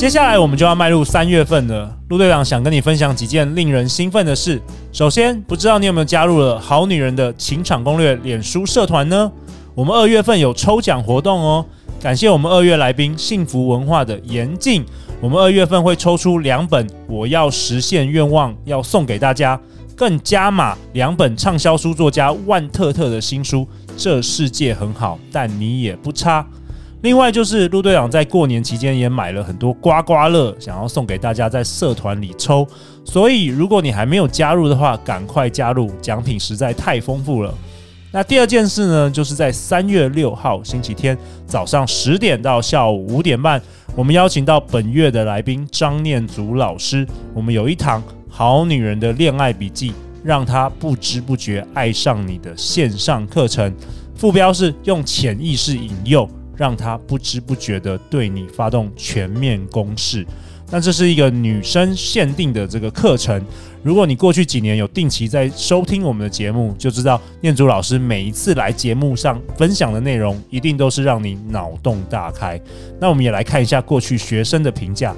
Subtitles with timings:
[0.00, 4.58] 接下来我们就要迈入三月份了，陆队长想跟你分享几件令人兴奋的事。
[4.92, 9.30] 首先，不知道你有没有加入了《好女人的情场攻略》脸书社团呢？
[9.74, 11.66] 我们二月份有抽奖活动哦，
[12.00, 14.82] 感谢我们二月来宾幸福文化的严静，
[15.20, 19.60] 我们二月份会抽出两本《我要实现愿望》要送给大家，
[19.94, 26.40] 更加码两本畅销书作家万特特的新书《这世界很好，但你也不差》。
[27.02, 32.66] 另外就是陆队长在过年期间也买了很多刮刮乐，想要送给大家在社团里抽。
[33.06, 37.54] 所以如果你还没有加入的话，赶快加入，奖品实在太丰富了。
[38.12, 43.62] 那第二件事呢，就是在三月六号星期天早上十点到下午五点半，
[43.96, 53.72] 我们邀请到本月的来宾张念祖老师，我们有一堂好女人的恋爱笔记，让她不知不觉爱上你的线上课程，
[54.14, 56.28] 副标是用潜意识引诱。
[56.60, 60.26] 让他不知不觉地对你发动全面攻势。
[60.70, 63.42] 那这是一个女生限定的这个课程。
[63.82, 72.60] 如果你过去几年有定期在收听我们的节目，就知道念祖老师每一次来节目上分享的内容，一定都是让你脑洞大开。
[73.00, 75.16] 那我们也来看一下过去学生的评价，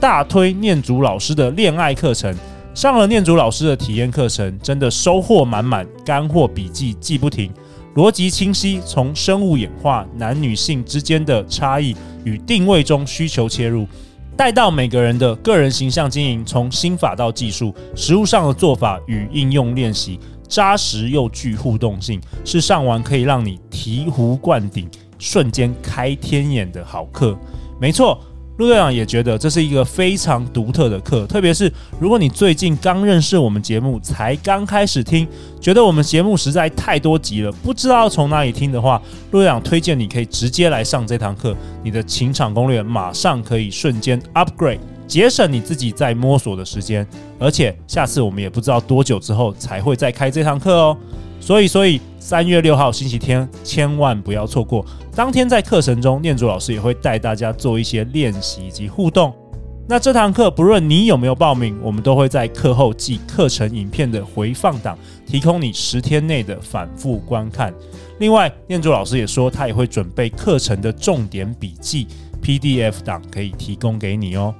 [0.00, 2.34] 大推念祖老师的恋爱课程。
[2.74, 7.52] 上了念祖老师的体验课程，真的收获满满，干货笔记记不停。
[7.94, 13.86] 逻辑清晰，从生物演化、男女性之间的差异与定位中需求切入，
[14.36, 27.38] 带到每个人的个人形象经营，从心法到技术，实务上的做法与应用练习，扎实又具互动性，是上完可以让你醍醐灌顶、瞬间开天眼的好课。
[27.80, 28.20] 没错。
[28.56, 35.26] 陆队长也觉得这是一个非常独特的课，特别是如果你最近刚认识我们节目，才刚开始听，
[35.60, 47.06] 觉得我们节目实在太多集了，不知道从哪里听的话，陆队长推荐你可以直接来上这堂课，你的情场攻略马上可以瞬间 upgrade，节省你自己在摸索的时间，
[47.38, 50.96] 而且下次我们也不知道多久之后才会再开这堂课哦。
[51.40, 54.84] 所以，所以三月六号星期天千万不要错过。
[55.14, 59.32] 当天在课程中，念祖老师也会带大家做一些练习以及互动。
[59.86, 67.74] 那这堂课不论你有没有报名，我们都会在课后寄课程影片的回放档，提供你十天内的反复观看。
[68.18, 72.06] 另外，念祖老师也说，他也会准备课程的重点笔记
[72.42, 74.54] PDF 档，可以提供给你哦。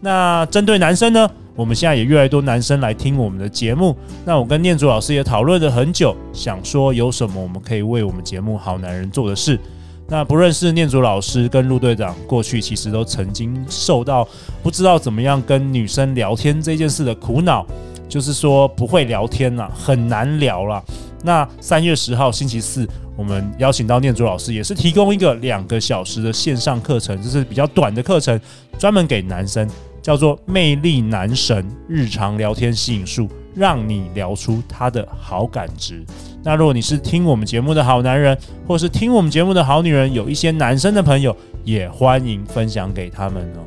[0.00, 1.30] 那针对男生呢？
[1.56, 3.94] 我们现在也越来越多男生来听我们的节目。
[4.24, 9.60] 那我跟念祖老师也讨论了很久，想说有什么我们可以为我们节目好男人做的事。
[10.08, 14.26] 那不论是念祖老师跟陆队长，过去其实都曾经受到
[14.62, 17.66] 不知道怎么样跟女生聊天这件事的苦恼，
[18.08, 20.82] 就是说不会聊天呐，很难聊了。
[21.22, 28.40] 那三月十号星期四，我们邀请到念祖老师，也是提供一个两个小时的线上课程，就是比较短的课程，
[28.78, 29.68] 专门给男生。
[30.02, 36.04] 叫做魅力男神日常聊天吸引术，让你聊出他的好感值。
[36.42, 43.60] 那如果你是听我们节目的好男人，或是听我们节目的好女人，有一些男生的朋友，也欢迎分享给他们哦。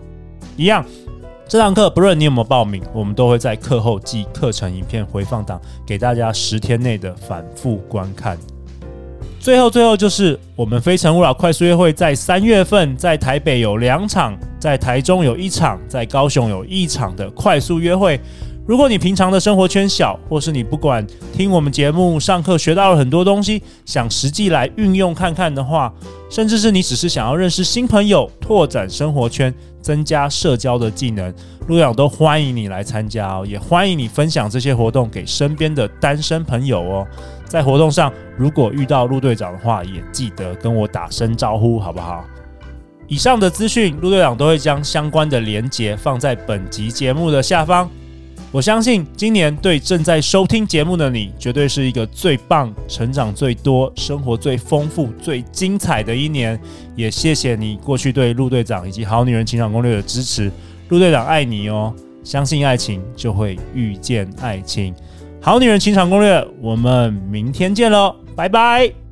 [0.57, 0.83] 一样，
[1.47, 8.38] 这堂课不论你有没有报名，我们都会在课后寄课程影片回放档给大家，十天内的反复观看。
[9.43, 18.17] 最后，最后就是我们非诚勿扰快速约会，在三月份在台北有两场，在台中有一场，在高雄有一场的快速约会。
[18.66, 25.94] 如果你平常的生活圈小，或是你不管听我们节目上课学到了很多东西，想实际来运用看看的话，
[26.29, 31.34] 甚至是你只是想要认识新朋友，拓展生活圈，增加社交的技能，
[31.68, 37.07] 陆阳都欢迎你来参加哦，也欢迎你分享这些活动给身边的单身朋友哦。
[37.46, 42.23] 在活动上，如果遇到陆队长的话，也记得跟我打声招呼，好不好？
[43.09, 47.90] 以上的资讯，陆队长都会将相关的连结放在本集节目的下方。
[48.53, 56.58] 我相信今年对正在收听节目的你，绝对是一个最棒、成长最多、生活最丰富、最精彩的一年。
[56.96, 60.52] 也谢谢你过去对陆队长以及好女人情场攻略的支持，
[60.90, 61.91] 陆队长爱你哦！
[62.23, 64.94] 相信爱情，就会遇见爱情。
[65.41, 69.03] 好女人情场攻略，我们明天见喽，拜拜。